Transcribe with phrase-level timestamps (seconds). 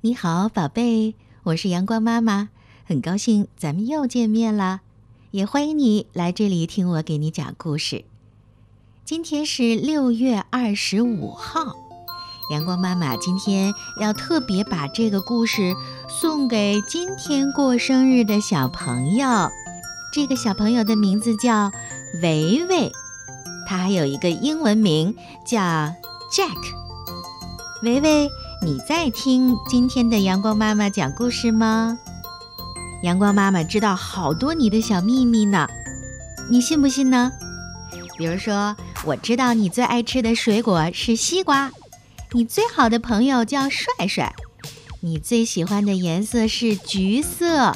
[0.00, 2.50] 你好，宝贝，我是阳光妈妈，
[2.86, 4.82] 很高兴咱们又见面了，
[5.32, 8.04] 也欢迎你来这里听我给你讲故事。
[9.04, 11.74] 今天是六月二十五号，
[12.52, 15.74] 阳光妈妈今天要特别把这个故事
[16.08, 19.50] 送给今天过生日的小朋友。
[20.14, 21.72] 这个小朋友的名字叫
[22.22, 22.92] 维维，
[23.66, 25.58] 他还有一个英文名叫
[26.30, 26.56] Jack。
[27.82, 28.30] 维维。
[28.60, 31.96] 你在听今天的阳光妈妈讲故事吗？
[33.04, 35.68] 阳光妈妈知道好多你的小秘密呢，
[36.50, 37.30] 你信不信呢？
[38.16, 41.70] 比如说，我知道你最爱吃的水果是西瓜，
[42.32, 44.34] 你最好的朋友叫帅帅，
[45.00, 47.72] 你最喜欢的颜色是橘色，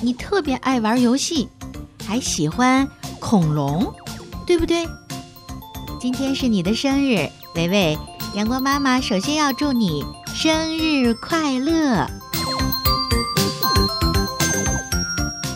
[0.00, 1.48] 你特别爱玩游戏，
[2.06, 3.92] 还喜欢恐龙，
[4.46, 4.86] 对不对？
[6.00, 7.98] 今天是你的生日，维维。
[8.34, 12.04] 阳光妈妈首先要祝你生日快乐。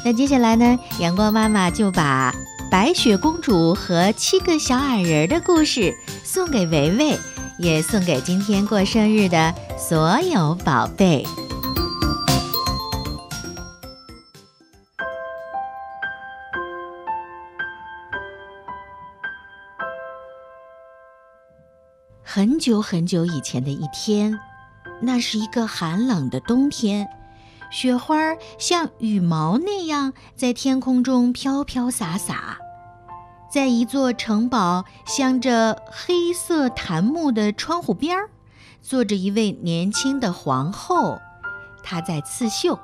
[0.05, 2.33] 那接下来呢，阳光妈妈就把
[2.71, 7.19] 白雪公主和七个小矮人的故事送给维维，
[7.59, 11.27] 也送给今天过生日的所有宝贝。
[22.31, 24.39] 很久很久以前的一天，
[25.01, 27.09] 那是一个寒冷的冬天，
[27.71, 32.59] 雪花像羽毛那样在天空中飘飘洒洒。
[33.51, 38.29] 在一座城堡镶着黑色檀木的窗户边儿，
[38.83, 41.19] 坐着一位年轻的皇后，
[41.83, 42.79] 她在刺绣。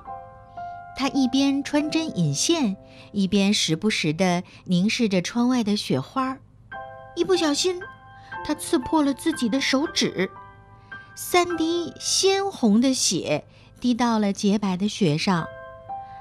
[0.96, 2.78] 她一边穿针引线，
[3.12, 6.38] 一边时不时地凝视着窗外的雪花，
[7.14, 7.78] 一不小心。
[8.44, 10.30] 他刺破了自己的手指，
[11.16, 13.44] 三滴鲜红的血
[13.80, 15.46] 滴到了洁白的雪上，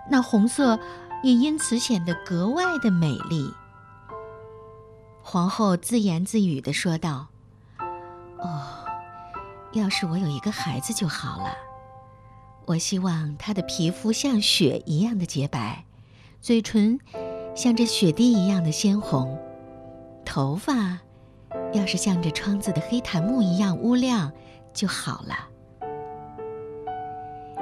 [0.10, 0.80] 那红色
[1.22, 3.54] 也因此显得格外的美丽。
[5.22, 7.28] 皇后自言自语地说道
[8.40, 8.86] ：“哦，
[9.74, 11.54] 要是我有一个孩子就好了。
[12.66, 15.84] 我希望他的皮肤像雪一样的洁白，
[16.40, 17.00] 嘴唇
[17.54, 19.38] 像这雪滴一样的鲜红，
[20.24, 21.00] 头发……”
[21.74, 24.32] 要是像这窗子的黑檀木一样乌亮
[24.74, 25.50] 就好了。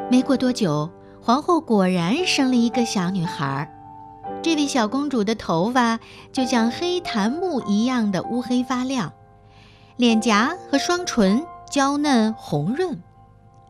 [0.09, 0.89] 没过多久，
[1.21, 3.69] 皇后果然生了一个小女孩。
[4.43, 5.99] 这位小公主的头发
[6.31, 9.13] 就像黑檀木一样的乌黑发亮，
[9.97, 13.01] 脸颊和双唇娇嫩红润，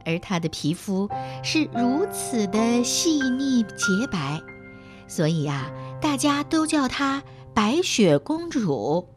[0.05, 1.09] 而她的皮肤
[1.43, 4.39] 是如此的细腻洁白，
[5.07, 5.69] 所以呀，
[6.01, 7.21] 大家都叫她
[7.53, 9.07] 白雪公主。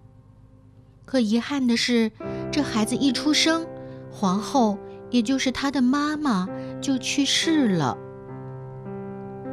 [1.15, 2.11] 可遗憾的是，
[2.51, 3.65] 这孩子一出生，
[4.11, 4.77] 皇后
[5.13, 6.49] 也就是他的妈妈
[6.81, 7.97] 就去世了。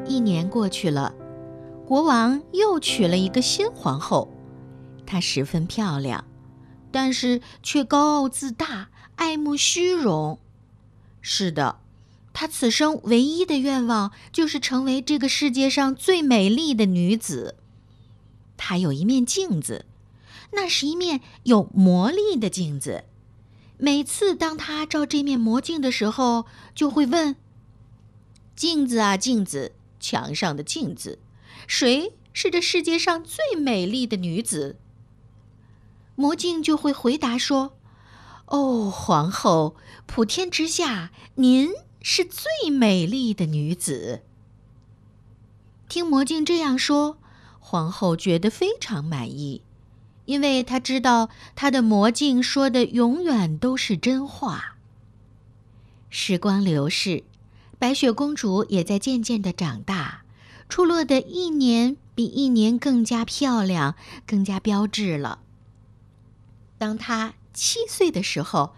[0.07, 1.13] 一年过去了，
[1.85, 4.27] 国王又娶了一个新皇后，
[5.05, 6.25] 她十分漂亮，
[6.91, 10.39] 但是却高傲自大，爱慕虚荣。
[11.21, 11.77] 是的，
[12.33, 17.53] 她此生唯一的愿望就是成为这个世界上最美丽的女子。
[18.57, 19.85] 她有一面镜子。
[20.51, 23.05] 那是一面有魔力的镜子，
[23.77, 26.45] 每次当他照这面魔镜的时候，
[26.75, 27.35] 就会问
[28.55, 31.19] ：“镜子啊，镜子，墙上的镜子，
[31.67, 34.77] 谁是这世界上最美丽的女子？”
[36.15, 37.77] 魔镜就会回答说
[38.47, 39.75] ：“哦，皇后，
[40.05, 44.21] 普天之下，您是最美丽的女子。”
[45.89, 47.17] 听魔镜这样说，
[47.59, 49.61] 皇后觉得非常满意。
[50.31, 54.77] 因为他知道他的魔镜说的永远都是真话。
[56.09, 57.25] 时光流逝，
[57.77, 60.23] 白雪公主也在渐渐的长大，
[60.69, 65.39] 出落的一年比一年更加漂亮，更加标致了。
[66.77, 68.73] 当她七岁的时候，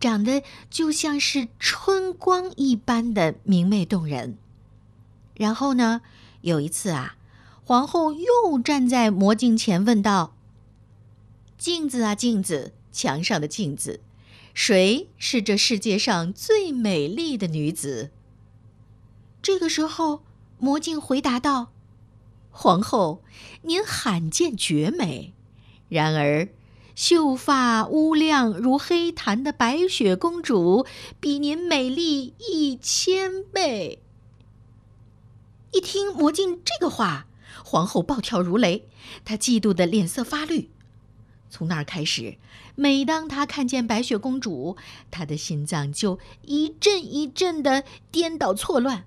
[0.00, 4.36] 长得就像是春光一般的明媚动人。
[5.34, 6.00] 然后呢，
[6.40, 7.14] 有一次啊，
[7.64, 10.32] 皇后又站在魔镜前问道。
[11.66, 13.98] 镜子啊，镜子，墙上的镜子，
[14.54, 18.12] 谁是这世界上最美丽的女子？
[19.42, 20.22] 这个时候，
[20.60, 21.72] 魔镜回答道
[22.52, 23.24] ：“皇后，
[23.62, 25.34] 您罕见绝美。
[25.88, 26.48] 然而，
[26.94, 30.86] 秀发乌亮如黑檀的白雪公主，
[31.18, 34.00] 比您美丽一千倍。”
[35.74, 37.26] 一听魔镜这个话，
[37.64, 38.88] 皇后暴跳如雷，
[39.24, 40.70] 她嫉妒的脸色发绿。
[41.50, 42.36] 从那儿开始，
[42.74, 44.76] 每当他看见白雪公主，
[45.10, 49.04] 他的心脏就一阵一阵的颠倒错乱。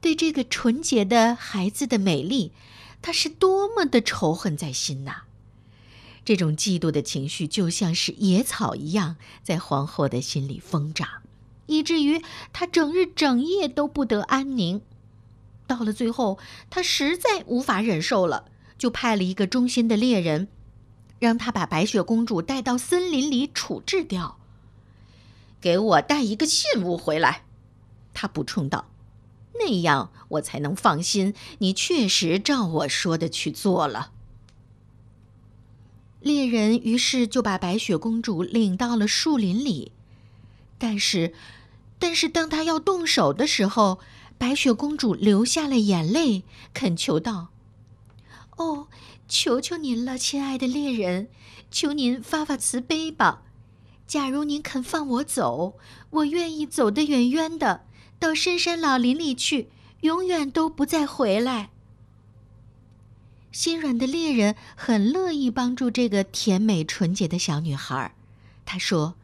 [0.00, 2.52] 对这个纯洁的孩子的美丽，
[3.02, 5.24] 他是多么的仇恨在心呐！
[6.24, 11.08] 这种嫉妒的情绪就像是野草一样，在皇后的心里疯长，
[11.66, 12.22] 以至于
[12.52, 14.80] 她整日整夜都不得安宁。
[15.66, 18.46] 到了最后，她实在无法忍受了，
[18.78, 20.48] 就派了一个忠心的猎人，
[21.20, 24.38] 让他把白雪公主带到森林里处置掉。
[25.60, 27.44] 给我带一个信物回来，
[28.12, 28.86] 他补充道。
[29.54, 34.10] 那样我才能放心，你确实照我说的去做了。
[36.20, 39.92] 猎人于是就把白雪公主领到了树林里，
[40.78, 41.34] 但是，
[41.98, 44.00] 但是当他要动手的时候，
[44.38, 47.48] 白雪公主流下了眼泪，恳求道
[48.56, 48.88] ：“哦，
[49.30, 51.28] 求求您了，亲爱的猎人，
[51.70, 53.44] 求您发发慈悲吧！
[54.04, 55.78] 假如您肯放我走，
[56.10, 57.82] 我愿意走得远远的。”
[58.18, 61.70] 到深山老林里去，永远都不再回来。
[63.52, 68.14] 心软的猎人很乐意帮助这个甜美纯洁的小女孩。
[68.66, 69.14] 他说：“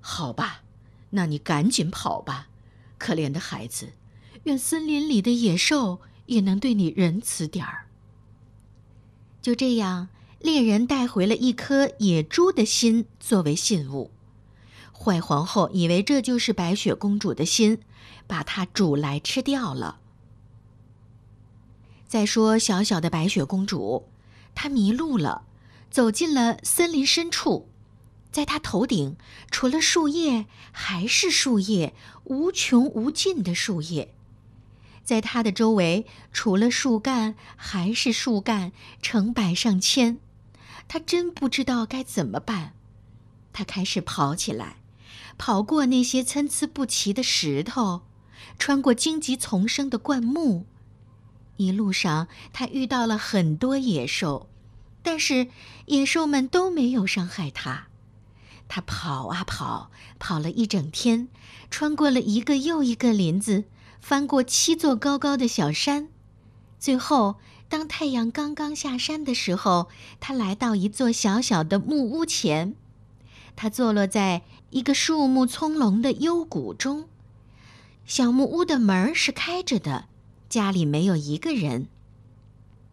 [0.00, 0.62] 好吧，
[1.10, 2.48] 那你赶紧跑吧，
[2.96, 3.92] 可怜的孩子。
[4.44, 7.86] 愿森林里的野兽也能对你仁慈点儿。”
[9.42, 10.08] 就这样，
[10.40, 14.10] 猎人带回了一颗野猪的心作为信物。
[14.92, 17.80] 坏皇后以为这就是白雪公主的心。
[18.26, 19.98] 把它煮来吃掉了。
[22.06, 24.08] 再说小小的白雪公主，
[24.54, 25.44] 她迷路了，
[25.90, 27.68] 走进了森林深处，
[28.30, 29.16] 在她头顶
[29.50, 34.08] 除了树叶还是树叶，无穷无尽的树叶；
[35.04, 40.18] 在她的周围除了树干还是树干，成百上千。
[40.88, 42.74] 他真不知道该怎么办，
[43.52, 44.76] 他开始跑起来，
[45.38, 48.02] 跑过那些参差不齐的石头。
[48.58, 50.66] 穿过荆棘丛生的灌木，
[51.56, 54.48] 一路上他遇到了很多野兽，
[55.02, 55.48] 但是
[55.86, 57.86] 野兽们都没有伤害他。
[58.68, 61.28] 他跑啊跑，跑了一整天，
[61.70, 63.64] 穿过了一个又一个林子，
[64.02, 66.08] 翻过七座高高的小山。
[66.78, 67.36] 最后，
[67.68, 69.88] 当太阳刚刚下山的时候，
[70.18, 72.74] 他来到一座小小的木屋前，
[73.54, 77.08] 他坐落在一个树木葱茏的幽谷中。
[78.04, 80.06] 小木屋的门是开着的，
[80.48, 81.86] 家里没有一个人。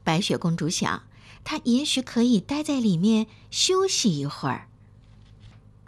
[0.04, 1.02] 白雪公主想，
[1.44, 4.68] 她也许可以待在里面休息一会儿。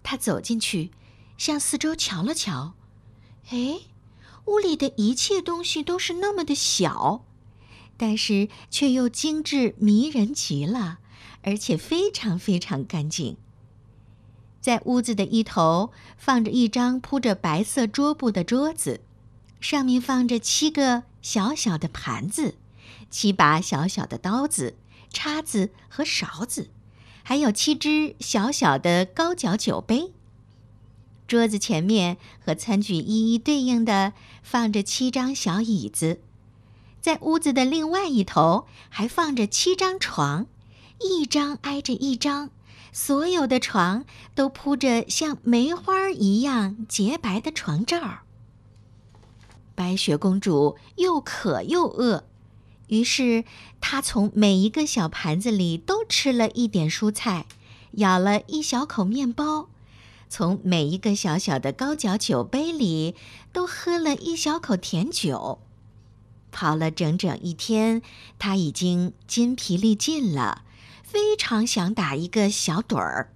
[0.02, 0.90] 她走进去，
[1.38, 2.74] 向四周瞧了瞧，
[3.52, 3.82] 哎，
[4.46, 7.26] 屋里的一切东西都是那么的小，
[7.98, 11.00] 但是却又精致迷人极了，
[11.44, 13.38] 而且非常非常干净。
[14.60, 19.02] 在屋子的一头放着一张铺着白色桌布的桌子。
[19.60, 22.56] 上面放着七个小小的盘子，
[23.12, 24.76] 七把小小的刀子、
[25.12, 26.72] 叉子和勺子，
[27.22, 30.14] 还有七只小小的高脚酒杯。
[31.32, 34.12] 桌子前面和餐具一一对应的
[34.44, 36.20] 放着七张小椅子，
[37.00, 40.48] 在屋子的另外一头还放着七张床，
[41.00, 42.50] 一张挨着一张，
[42.92, 44.04] 所有的床
[44.36, 48.24] 都铺着像梅花一样洁白的床罩。
[49.74, 52.26] 白雪公主又渴又饿，
[52.90, 53.46] 于是
[53.80, 57.46] 她从每一个小盘子里都吃了一点蔬菜，
[57.92, 59.70] 咬了一小口面包，
[60.32, 63.16] 从每一个小小的高脚酒杯里
[63.52, 65.60] 都喝了一小口甜酒。
[66.52, 68.02] 跑了整整一天，
[68.40, 70.64] 他已经筋疲力尽了，
[71.04, 73.34] 非常想打一个小盹儿。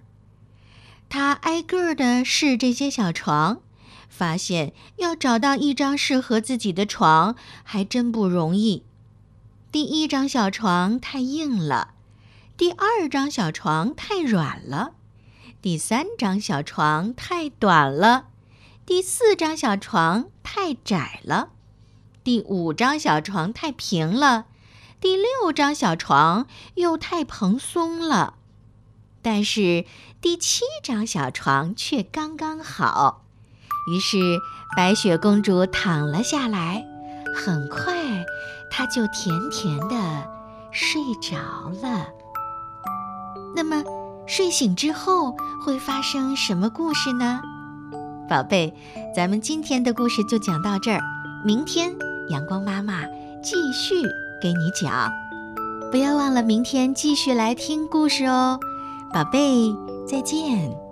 [1.10, 3.60] 他挨个的试这些小床。
[4.08, 8.82] 发现要找到一张适合自己的床还真不容易。
[9.70, 11.92] 第一张小床太硬了，
[12.56, 14.94] 第二张小床太软了，
[15.66, 18.26] 第三张小床太短了，
[18.86, 21.48] 第四张小床太窄了，
[22.22, 24.44] 第五张小床太平了，
[25.00, 26.46] 第六张小床
[26.76, 28.34] 又太蓬松了。
[29.22, 29.84] 但是
[30.20, 33.24] 第七张小床却刚刚好。
[33.90, 34.38] 于是，
[34.76, 36.86] 白雪公主躺了下来，
[37.34, 38.24] 很快，
[38.70, 40.30] 她就甜甜的
[40.70, 41.36] 睡着
[41.82, 42.06] 了。
[43.56, 43.82] 那么，
[44.26, 47.40] 睡醒之后会发生什么故事呢？
[48.28, 48.74] 宝贝，
[49.14, 51.00] 咱们今天的故事就讲到这儿，
[51.44, 51.94] 明天
[52.28, 53.02] 阳光妈妈
[53.42, 53.94] 继续
[54.42, 55.12] 给你讲。
[55.92, 58.58] 不要忘了明天继续来听故事哦。
[59.12, 59.72] 宝贝，
[60.08, 60.85] 再见。